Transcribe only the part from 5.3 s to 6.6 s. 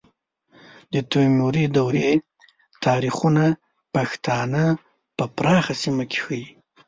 پراخه سیمه کې ښیي.